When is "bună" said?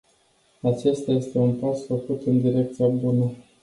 2.87-3.31